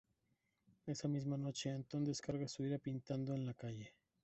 [0.87, 3.93] Esa misma noche Anton descarga su ira pintando en la calle.